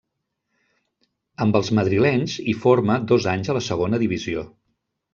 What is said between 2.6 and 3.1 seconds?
forma